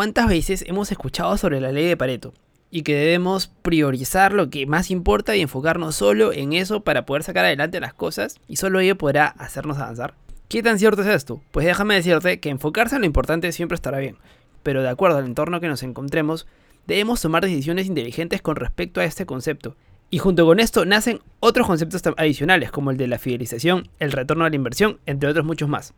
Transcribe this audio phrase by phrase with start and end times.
[0.00, 2.32] ¿cuántas veces hemos escuchado sobre la ley de Pareto?
[2.70, 7.22] Y que debemos priorizar lo que más importa y enfocarnos solo en eso para poder
[7.22, 10.14] sacar adelante las cosas y solo ello podrá hacernos avanzar.
[10.48, 11.42] ¿Qué tan cierto es esto?
[11.50, 14.16] Pues déjame decirte que enfocarse en lo importante siempre estará bien,
[14.62, 16.46] pero de acuerdo al entorno que nos encontremos,
[16.86, 19.76] debemos tomar decisiones inteligentes con respecto a este concepto.
[20.08, 24.46] Y junto con esto nacen otros conceptos adicionales como el de la fidelización, el retorno
[24.46, 25.92] a la inversión, entre otros muchos más.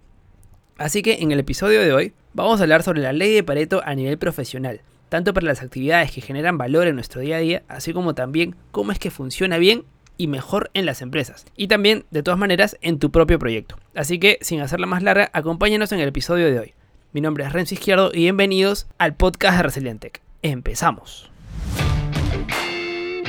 [0.79, 3.83] Así que en el episodio de hoy vamos a hablar sobre la ley de Pareto
[3.85, 7.63] a nivel profesional, tanto para las actividades que generan valor en nuestro día a día,
[7.69, 9.85] así como también cómo es que funciona bien
[10.17, 11.47] y mejor en las empresas.
[11.57, 13.77] Y también, de todas maneras, en tu propio proyecto.
[13.95, 16.75] Así que, sin hacerla más larga, acompáñanos en el episodio de hoy.
[17.13, 20.21] Mi nombre es Renzo Izquierdo y bienvenidos al podcast de Resilientec.
[20.43, 21.31] Empezamos.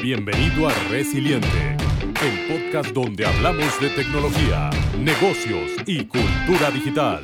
[0.02, 1.78] Bienvenido a Resiliente,
[2.22, 7.24] el podcast donde hablamos de tecnología, negocios y cultura digital.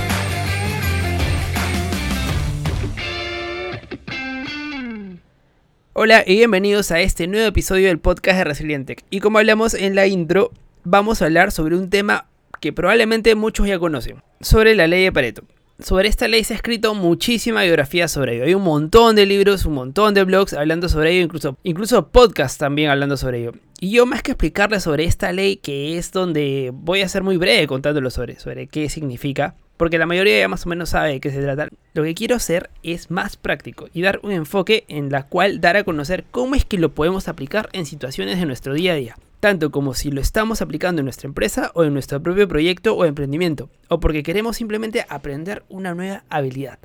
[5.93, 9.03] Hola y bienvenidos a este nuevo episodio del podcast de Resilientec.
[9.09, 10.51] Y como hablamos en la intro,
[10.85, 12.27] vamos a hablar sobre un tema
[12.61, 15.43] que probablemente muchos ya conocen, sobre la ley de Pareto.
[15.79, 18.45] Sobre esta ley se ha escrito muchísima biografía sobre ello.
[18.45, 22.57] Hay un montón de libros, un montón de blogs hablando sobre ello, incluso, incluso podcasts
[22.57, 23.51] también hablando sobre ello.
[23.81, 27.35] Y yo más que explicarles sobre esta ley, que es donde voy a ser muy
[27.35, 31.19] breve contándolo sobre, sobre qué significa, porque la mayoría ya más o menos sabe de
[31.19, 31.67] qué se trata.
[31.95, 35.75] Lo que quiero hacer es más práctico y dar un enfoque en la cual dar
[35.75, 39.17] a conocer cómo es que lo podemos aplicar en situaciones de nuestro día a día,
[39.39, 43.05] tanto como si lo estamos aplicando en nuestra empresa o en nuestro propio proyecto o
[43.05, 46.77] emprendimiento, o porque queremos simplemente aprender una nueva habilidad.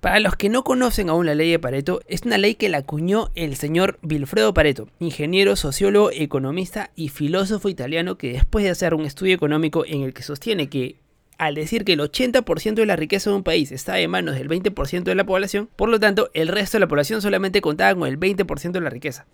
[0.00, 2.78] Para los que no conocen aún la ley de Pareto, es una ley que la
[2.78, 8.94] acuñó el señor Vilfredo Pareto, ingeniero, sociólogo, economista y filósofo italiano que después de hacer
[8.94, 10.96] un estudio económico en el que sostiene que
[11.38, 14.48] al decir que el 80% de la riqueza de un país está en manos del
[14.48, 18.08] 20% de la población, por lo tanto, el resto de la población solamente contaba con
[18.08, 19.26] el 20% de la riqueza.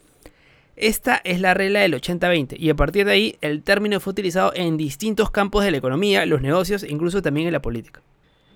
[0.76, 4.52] Esta es la regla del 80-20 y a partir de ahí el término fue utilizado
[4.54, 8.02] en distintos campos de la economía, los negocios e incluso también en la política.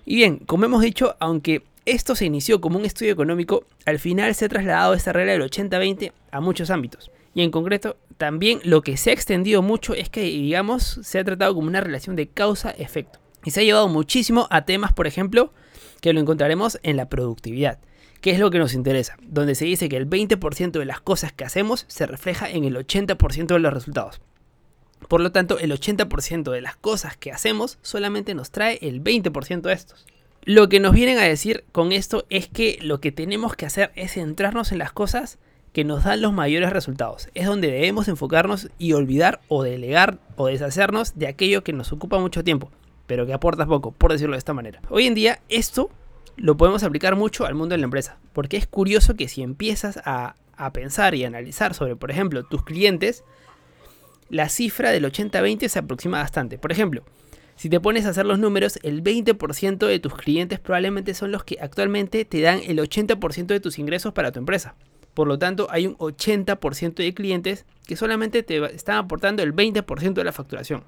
[0.05, 4.35] Y bien, como hemos dicho, aunque esto se inició como un estudio económico, al final
[4.35, 7.09] se ha trasladado esta regla del 80-20 a muchos ámbitos.
[7.33, 11.23] Y en concreto, también lo que se ha extendido mucho es que, digamos, se ha
[11.23, 13.18] tratado como una relación de causa-efecto.
[13.43, 15.53] Y se ha llevado muchísimo a temas, por ejemplo,
[16.01, 17.79] que lo encontraremos en la productividad,
[18.21, 21.31] que es lo que nos interesa, donde se dice que el 20% de las cosas
[21.31, 24.21] que hacemos se refleja en el 80% de los resultados.
[25.07, 29.61] Por lo tanto, el 80% de las cosas que hacemos solamente nos trae el 20%
[29.61, 30.05] de estos.
[30.43, 33.91] Lo que nos vienen a decir con esto es que lo que tenemos que hacer
[33.95, 35.37] es centrarnos en las cosas
[35.73, 37.29] que nos dan los mayores resultados.
[37.33, 42.19] Es donde debemos enfocarnos y olvidar o delegar o deshacernos de aquello que nos ocupa
[42.19, 42.71] mucho tiempo
[43.09, 44.81] pero que aportas poco, por decirlo de esta manera.
[44.87, 45.89] Hoy en día esto
[46.37, 49.99] lo podemos aplicar mucho al mundo de la empresa, porque es curioso que si empiezas
[50.05, 50.35] a,
[50.73, 53.23] pensar y analizar sobre, por ejemplo, tus clientes,
[54.29, 56.59] la cifra del 80-20 se aproxima bastante.
[56.59, 57.03] Por ejemplo,
[57.55, 61.43] si te pones a hacer los números, el 20% de tus clientes probablemente son los
[61.43, 64.75] que actualmente te dan el 80% de tus ingresos para tu empresa.
[65.15, 70.13] Por lo tanto, hay un 80% de clientes que solamente te están aportando el 20%
[70.13, 70.83] de la facturación.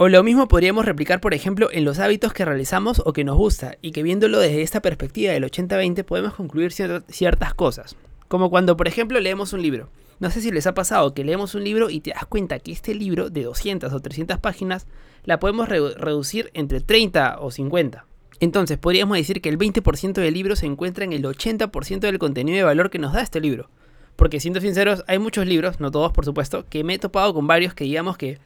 [0.00, 3.36] O lo mismo podríamos replicar, por ejemplo, en los hábitos que realizamos o que nos
[3.36, 7.96] gusta, y que viéndolo desde esta perspectiva del 80-20 podemos concluir ciertas cosas.
[8.28, 9.88] Como cuando, por ejemplo, leemos un libro.
[10.20, 12.70] No sé si les ha pasado que leemos un libro y te das cuenta que
[12.70, 14.86] este libro de 200 o 300 páginas
[15.24, 18.06] la podemos reducir entre 30 o 50.
[18.38, 22.58] Entonces podríamos decir que el 20% del libro se encuentra en el 80% del contenido
[22.58, 23.68] de valor que nos da este libro.
[24.14, 27.48] Porque siendo sinceros, hay muchos libros, no todos por supuesto, que me he topado con
[27.48, 28.38] varios que digamos que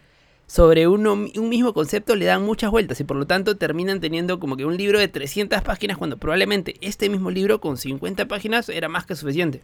[0.52, 4.58] sobre un mismo concepto le dan muchas vueltas y por lo tanto terminan teniendo como
[4.58, 8.90] que un libro de 300 páginas cuando probablemente este mismo libro con 50 páginas era
[8.90, 9.62] más que suficiente.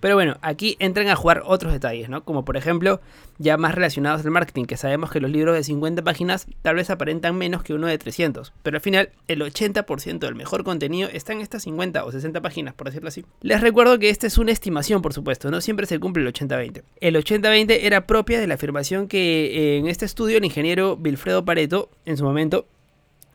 [0.00, 2.24] Pero bueno, aquí entran a jugar otros detalles, ¿no?
[2.24, 3.00] Como por ejemplo,
[3.38, 6.90] ya más relacionados al marketing, que sabemos que los libros de 50 páginas tal vez
[6.90, 11.32] aparentan menos que uno de 300, pero al final el 80% del mejor contenido está
[11.32, 13.24] en estas 50 o 60 páginas, por decirlo así.
[13.40, 16.82] Les recuerdo que esta es una estimación, por supuesto, no siempre se cumple el 80-20.
[17.00, 21.90] El 80-20 era propia de la afirmación que en este estudio el ingeniero Wilfredo Pareto,
[22.04, 22.66] en su momento,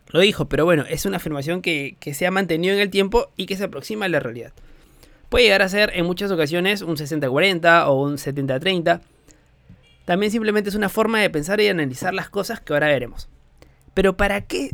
[0.08, 3.48] lo dijo, pero bueno, es una afirmación que se ha mantenido en el tiempo y
[3.48, 4.54] que se aproxima a la realidad.
[5.34, 9.02] Puede llegar a ser en muchas ocasiones un 60-40 o un 70-30.
[10.06, 13.30] También simplemente es una forma de pensar y analizar las cosas que ahora veremos.
[13.96, 14.70] Pero ¿para qué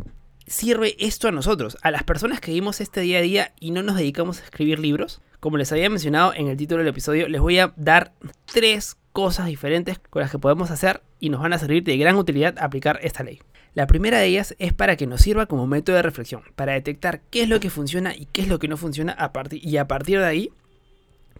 [0.47, 3.83] sirve esto a nosotros, a las personas que vivimos este día a día y no
[3.83, 5.21] nos dedicamos a escribir libros?
[5.39, 8.11] Como les había mencionado en el título del episodio, les voy a dar
[8.43, 12.17] tres cosas diferentes con las que podemos hacer y nos van a servir de gran
[12.17, 13.39] utilidad aplicar esta ley.
[13.73, 17.21] La primera de ellas es para que nos sirva como método de reflexión, para detectar
[17.29, 19.15] qué es lo que funciona y qué es lo que no funciona
[19.51, 20.51] y a partir de ahí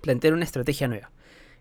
[0.02, 1.12] plantear una estrategia nueva.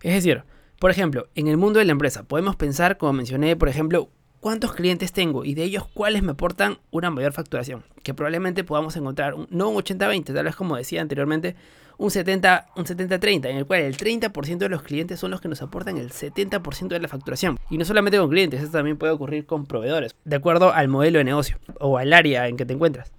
[0.03, 0.45] Es decir,
[0.79, 4.11] por ejemplo, en el mundo de la empresa podemos pensar, como mencioné, por ejemplo,
[4.41, 7.85] cuántos clientes tengo y de ellos cuáles me aportan una mayor facturación.
[8.03, 11.57] Que probablemente podamos encontrar un, no un 80-20, tal vez como decía anteriormente,
[11.99, 15.49] un 70-30, un 70 en el cual el 30% de los clientes son los que
[15.49, 17.59] nos aportan el 70% de la facturación.
[17.69, 21.19] Y no solamente con clientes, esto también puede ocurrir con proveedores, de acuerdo al modelo
[21.19, 23.13] de negocio o al área en que te encuentras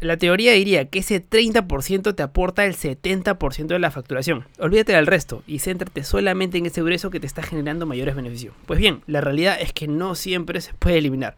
[0.00, 4.44] la teoría diría que ese 30% te aporta el 70% de la facturación.
[4.58, 8.54] Olvídate del resto y céntrate solamente en ese grueso que te está generando mayores beneficios.
[8.66, 11.36] Pues bien, la realidad es que no siempre se puede eliminar,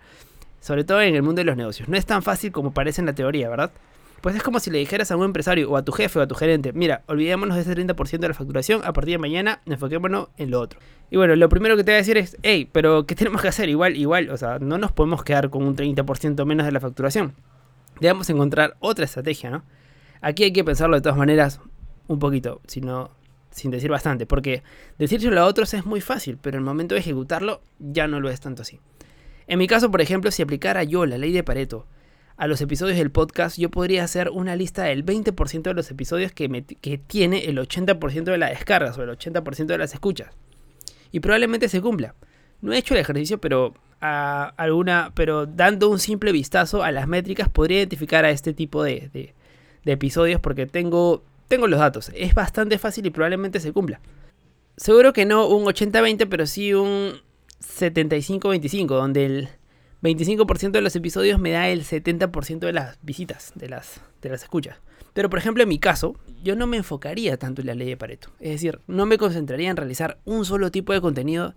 [0.61, 1.89] sobre todo en el mundo de los negocios.
[1.89, 3.71] No es tan fácil como parece en la teoría, ¿verdad?
[4.21, 6.27] Pues es como si le dijeras a un empresario o a tu jefe o a
[6.27, 10.29] tu gerente, mira, olvidémonos de ese 30% de la facturación, a partir de mañana enfoquémonos
[10.37, 10.81] en lo otro.
[11.11, 13.49] Y bueno, lo primero que te voy a decir es, hey, pero ¿qué tenemos que
[13.49, 13.69] hacer?
[13.69, 17.35] Igual, igual, o sea, no nos podemos quedar con un 30% menos de la facturación
[18.01, 19.65] debemos encontrar otra estrategia, ¿no?
[20.21, 21.61] Aquí hay que pensarlo de todas maneras
[22.07, 23.11] un poquito, sino
[23.51, 24.63] sin decir bastante, porque
[24.99, 28.41] decírselo a otros es muy fácil, pero el momento de ejecutarlo ya no lo es
[28.41, 28.81] tanto así.
[29.47, 31.87] En mi caso, por ejemplo, si aplicara yo la ley de Pareto
[32.39, 36.31] a los episodios del podcast, yo podría hacer una lista del 20% de los episodios
[36.31, 40.29] que, que tiene el 80% de las descargas o el 80% de las escuchas.
[41.11, 42.15] Y probablemente se cumpla.
[42.61, 47.09] No he hecho el ejercicio, pero a alguna, pero dando un simple vistazo a las
[47.09, 49.35] métricas podría identificar a este tipo de,
[49.85, 52.13] episodios porque tengo, tengo los datos.
[52.15, 54.01] Es bastante fácil y probablemente se cumpla.
[54.77, 57.15] Seguro que no un 80-20, pero sí un
[57.61, 59.49] 75-25, donde el
[60.03, 64.43] 25% de los episodios me da el 70% de las visitas, de las, de las
[64.43, 64.79] escuchas.
[65.13, 67.97] Pero por ejemplo en mi caso, yo no me enfocaría tanto en la ley de
[67.97, 68.31] Pareto.
[68.39, 71.55] Es decir, no me concentraría en realizar un solo tipo de contenido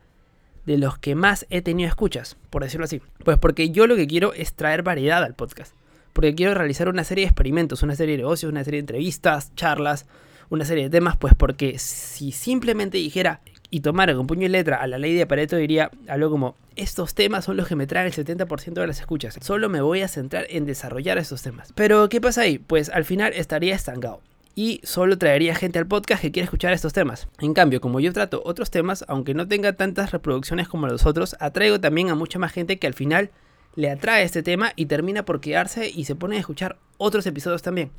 [0.65, 3.01] de los que más he tenido escuchas, por decirlo así.
[3.23, 5.75] Pues porque yo lo que quiero es traer variedad al podcast.
[6.13, 9.53] Porque quiero realizar una serie de experimentos, una serie de negocios, una serie de entrevistas,
[9.55, 10.07] charlas,
[10.49, 14.77] una serie de temas, pues porque si simplemente dijera y tomara con puño y letra
[14.77, 18.05] a la ley de Pareto diría algo como, estos temas son los que me traen
[18.05, 21.73] el 70% de las escuchas, solo me voy a centrar en desarrollar esos temas.
[21.73, 22.59] Pero ¿qué pasa ahí?
[22.59, 24.21] Pues al final estaría estancado
[24.55, 27.27] y solo traería gente al podcast que quiere escuchar estos temas.
[27.39, 31.35] En cambio, como yo trato otros temas, aunque no tenga tantas reproducciones como los otros,
[31.39, 33.31] atraigo también a mucha más gente que al final
[33.75, 37.61] le atrae este tema y termina por quedarse y se pone a escuchar otros episodios
[37.61, 37.91] también.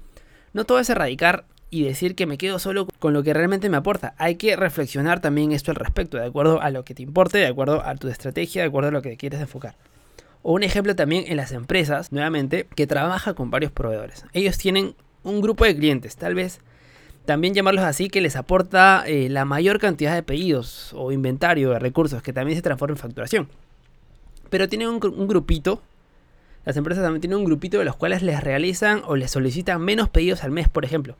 [0.52, 3.78] No todo es erradicar y decir que me quedo solo con lo que realmente me
[3.78, 4.14] aporta.
[4.18, 7.46] Hay que reflexionar también esto al respecto, de acuerdo a lo que te importe, de
[7.46, 9.74] acuerdo a tu estrategia, de acuerdo a lo que quieres enfocar.
[10.42, 14.26] O un ejemplo también en las empresas, nuevamente, que trabaja con varios proveedores.
[14.34, 16.60] Ellos tienen un grupo de clientes, tal vez
[17.24, 21.78] también llamarlos así, que les aporta eh, la mayor cantidad de pedidos o inventario de
[21.78, 23.48] recursos que también se transforma en facturación.
[24.50, 25.80] Pero tienen un, un, grupito,
[26.66, 30.10] las empresas también tienen un grupito de los cuales les realizan o les solicitan menos
[30.10, 31.16] pedidos al mes, por ejemplo,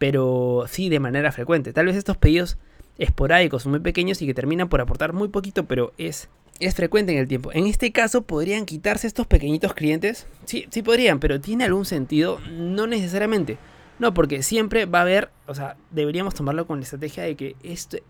[0.00, 1.74] pero sí de manera frecuente.
[1.74, 2.56] Tal vez estos pedidos
[2.96, 7.12] esporádicos son muy pequeños y que terminan por aportar muy poquito, pero es es frecuente
[7.12, 7.50] en el tiempo.
[7.52, 10.26] En este caso, ¿podrían quitarse estos pequeñitos clientes?
[10.46, 12.38] Sí, sí podrían, pero ¿tiene algún sentido?
[12.50, 13.58] No necesariamente.
[13.98, 17.56] No, porque siempre va a haber, o sea, deberíamos tomarlo con la estrategia de que
[17.62, 18.02] este,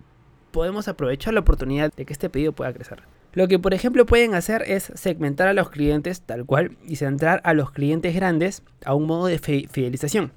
[0.52, 3.02] podemos aprovechar la oportunidad de que este pedido pueda crecer.
[3.32, 7.40] Lo que por ejemplo pueden hacer es segmentar a los clientes tal cual y centrar
[7.44, 10.32] a los clientes grandes a un modo de fidelización.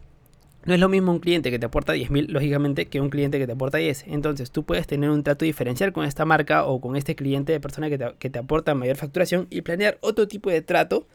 [0.65, 3.45] No es lo mismo un cliente que te aporta 10.000, lógicamente, que un cliente que
[3.45, 4.05] te aporta 10.
[4.07, 7.59] Entonces tú puedes tener un trato diferencial con esta marca o con este cliente de
[7.59, 11.05] persona que te, que te aporta mayor facturación y planear otro tipo de trato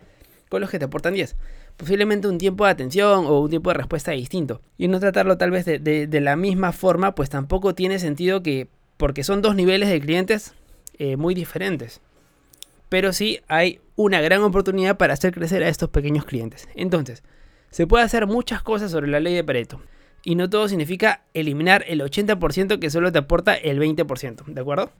[0.48, 1.36] con los que te aportan 10.
[1.76, 4.60] Posiblemente un tiempo de atención o un tiempo de respuesta distinto.
[4.76, 8.68] Y no tratarlo tal vez de, de, la misma forma, pues tampoco tiene sentido que,
[8.96, 10.54] porque son dos niveles de clientes
[10.98, 12.00] eh, muy diferentes.
[12.88, 16.68] Pero sí hay una gran oportunidad para hacer crecer a estos pequeños clientes.
[16.74, 17.22] Entonces,
[17.70, 19.80] se puede hacer muchas cosas sobre la ley de Pareto.
[20.24, 24.90] Y no todo significa eliminar el 80% que solo te aporta el 20%, ¿de acuerdo?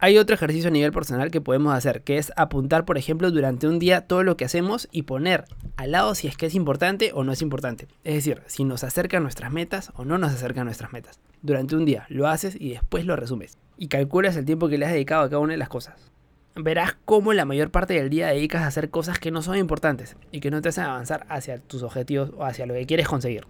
[0.00, 3.66] Hay otro ejercicio a nivel personal que podemos hacer, que es apuntar, por ejemplo, durante
[3.66, 5.44] un día todo lo que hacemos y poner
[5.76, 7.88] al lado si es que es importante o no es importante.
[8.04, 11.18] Es decir, si nos acerca a nuestras metas o no nos acerca a nuestras metas.
[11.42, 13.58] Durante un día lo haces y después lo resumes.
[13.76, 16.12] Y calculas el tiempo que le has dedicado a cada una de las cosas
[16.58, 20.16] verás cómo la mayor parte del día dedicas a hacer cosas que no son importantes
[20.32, 23.46] y que no te hacen avanzar hacia tus objetivos o hacia lo que quieres conseguir.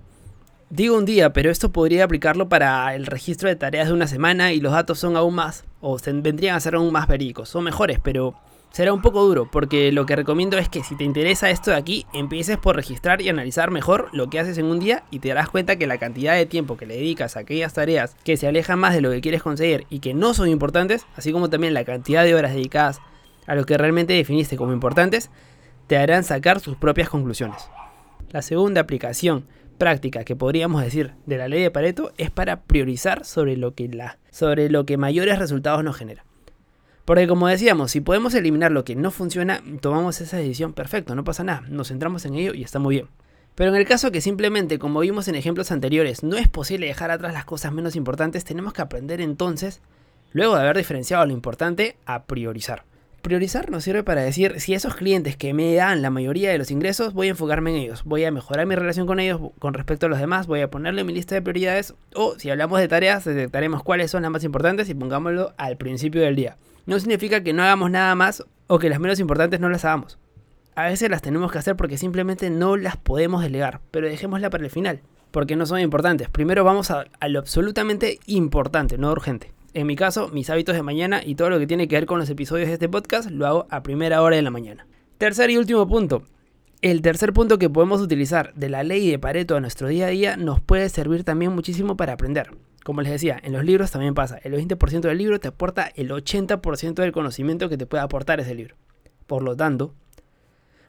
[0.70, 4.52] Digo un día, pero esto podría aplicarlo para el registro de tareas de una semana
[4.52, 7.48] y los datos son aún más, o vendrían a ser aún más verídicos.
[7.48, 8.34] Son mejores, pero
[8.70, 11.76] será un poco duro, porque lo que recomiendo es que si te interesa esto de
[11.76, 15.28] aquí, empieces por registrar y analizar mejor lo que haces en un día y te
[15.28, 18.46] darás cuenta que la cantidad de tiempo que le dedicas a aquellas tareas que se
[18.46, 21.74] alejan más de lo que quieres conseguir y que no son importantes, así como también
[21.74, 23.00] la cantidad de horas dedicadas
[23.46, 25.30] a lo que realmente definiste como importantes,
[25.86, 27.70] te harán sacar sus propias conclusiones.
[28.30, 29.46] La segunda aplicación
[29.78, 33.88] práctica que podríamos decir de la ley de Pareto es para priorizar sobre lo que,
[33.88, 36.27] la, sobre lo que mayores resultados nos genera.
[37.08, 41.24] Porque como decíamos, si podemos eliminar lo que no funciona, tomamos esa decisión, perfecto, no
[41.24, 43.08] pasa nada, nos centramos en ello y está muy bien.
[43.54, 47.10] Pero en el caso que simplemente, como vimos en ejemplos anteriores, no es posible dejar
[47.10, 49.80] atrás las cosas menos importantes, tenemos que aprender entonces,
[50.32, 52.84] luego de haber diferenciado lo importante, a priorizar.
[53.22, 56.70] Priorizar nos sirve para decir si esos clientes que me dan la mayoría de los
[56.70, 60.04] ingresos, voy a enfocarme en ellos, voy a mejorar mi relación con ellos con respecto
[60.04, 63.24] a los demás, voy a ponerle mi lista de prioridades o si hablamos de tareas,
[63.24, 66.58] detectaremos cuáles son las más importantes y pongámoslo al principio del día
[66.88, 70.18] no significa que no hagamos nada más o que las menos importantes no las hagamos.
[70.74, 74.64] A veces las tenemos que hacer porque simplemente no las podemos delegar, pero dejémosla para
[74.64, 76.30] el final, porque no son importantes.
[76.30, 79.52] Primero vamos a, lo absolutamente importante, no urgente.
[79.74, 82.18] En mi caso, mis hábitos de mañana y todo lo que tiene que ver con
[82.18, 84.86] los episodios de este podcast lo hago a primera hora de la mañana.
[85.18, 86.22] Tercer y último punto.
[86.80, 90.10] El tercer punto que podemos utilizar de la ley de Pareto a nuestro día a
[90.10, 92.56] día nos puede servir también muchísimo para aprender.
[92.84, 94.38] Como les decía, en los libros también pasa.
[94.44, 98.54] El 20% del libro te aporta el 80% del conocimiento que te puede aportar ese
[98.54, 98.76] libro.
[99.26, 99.92] Por lo tanto,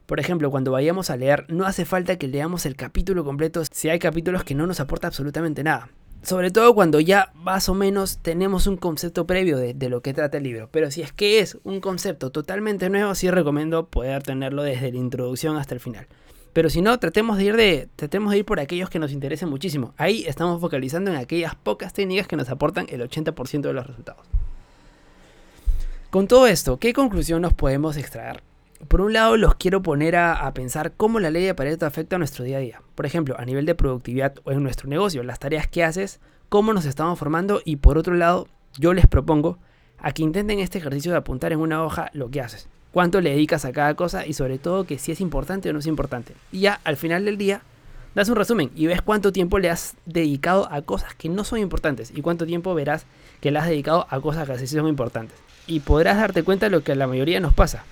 [0.05, 3.89] por ejemplo, cuando vayamos a leer, no hace falta que leamos el capítulo completo si
[3.89, 5.89] hay capítulos que no nos aporta absolutamente nada.
[6.21, 10.38] Sobre todo cuando ya más o menos tenemos un concepto previo de, lo que trata
[10.38, 10.69] el libro.
[10.71, 14.97] Pero si es que es un concepto totalmente nuevo, sí recomiendo poder tenerlo desde la
[14.97, 16.07] introducción hasta el final.
[16.51, 19.49] Pero si no, tratemos de ir de, tratemos de ir por aquellos que nos interesen
[19.49, 19.93] muchísimo.
[19.97, 24.25] Ahí estamos focalizando en aquellas pocas técnicas que nos aportan el 80% de los resultados.
[26.09, 28.49] Con todo esto, ¿qué conclusión nos podemos extraer?
[28.88, 32.19] Por un lado, los quiero poner a, pensar cómo la ley de Pareto afecta a
[32.19, 32.81] nuestro día a día.
[32.95, 36.74] Por ejemplo, a nivel de productividad o en nuestro negocio, las tareas que haces, cómo
[36.74, 39.59] nos estamos formando y por otro lado, yo les propongo
[40.00, 43.31] a que intenten este ejercicio de apuntar en una hoja lo que haces cuánto le
[43.31, 46.33] dedicas a cada cosa y sobre todo que si es importante o no es importante.
[46.51, 47.62] Y ya al final del día
[48.15, 51.59] das un resumen y ves cuánto tiempo le has dedicado a cosas que no son
[51.59, 53.05] importantes y cuánto tiempo verás
[53.41, 55.38] que le has dedicado a cosas que sí son importantes.
[55.67, 57.83] Y podrás darte cuenta de lo que a la mayoría nos pasa,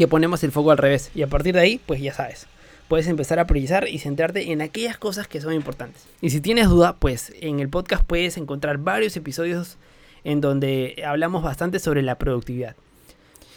[0.00, 2.46] que ponemos el foco al revés y a partir de ahí pues ya sabes.
[2.88, 6.06] Puedes empezar a priorizar y centrarte en aquellas cosas que son importantes.
[6.22, 9.76] Y si tienes duda, pues en el podcast puedes encontrar varios episodios
[10.24, 12.76] en donde hablamos bastante sobre la productividad.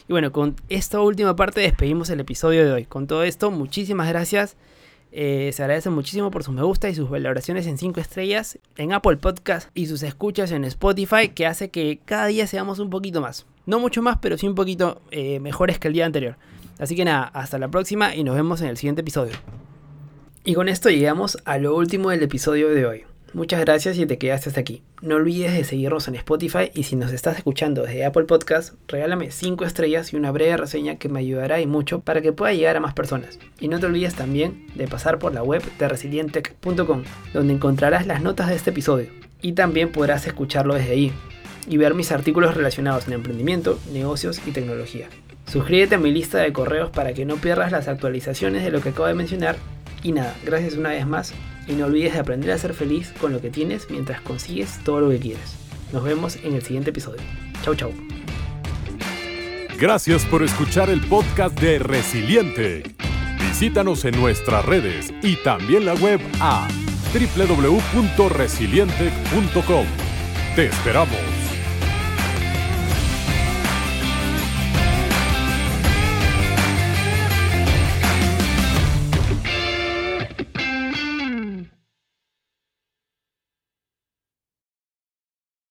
[0.09, 2.83] Y bueno, con esta última parte despedimos el episodio de hoy.
[2.83, 4.57] Con todo esto, muchísimas gracias.
[5.13, 8.91] Eh, se agradece muchísimo por sus me gusta y sus valoraciones en 5 estrellas en
[8.91, 13.21] Apple Podcast y sus escuchas en Spotify, que hace que cada día seamos un poquito
[13.21, 13.45] más.
[13.65, 16.37] No mucho más, pero sí un poquito eh, mejores que el día anterior.
[16.79, 19.33] Así que nada, hasta la próxima y nos vemos en el siguiente episodio.
[20.43, 23.03] Y con esto llegamos a lo último del episodio de hoy.
[23.33, 24.83] Muchas gracias si te quedaste hasta aquí.
[25.01, 29.31] No olvides de seguirnos en Spotify y si nos estás escuchando desde Apple Podcast, regálame
[29.31, 32.75] 5 estrellas y una breve reseña que me ayudará y mucho para que pueda llegar
[32.75, 33.39] a más personas.
[33.59, 37.03] Y no te olvides también de pasar por la web de resilientech.com,
[37.33, 39.09] donde encontrarás las notas de este episodio.
[39.41, 41.13] Y también podrás escucharlo desde ahí
[41.67, 45.07] y ver mis artículos relacionados en emprendimiento, negocios y tecnología.
[45.51, 48.89] Suscríbete a mi lista de correos para que no pierdas las actualizaciones de lo que
[48.89, 49.55] acabo de mencionar.
[50.01, 51.33] Y nada, gracias una vez más
[51.67, 55.01] y no olvides de aprender a ser feliz con lo que tienes mientras consigues todo
[55.01, 55.55] lo que quieres.
[55.91, 57.21] Nos vemos en el siguiente episodio.
[57.63, 57.91] Chau, chau.
[59.79, 62.83] Gracias por escuchar el podcast de Resiliente.
[63.39, 66.67] Visítanos en nuestras redes y también la web a
[67.13, 69.85] www.resiliente.com.
[70.55, 71.32] Te esperamos.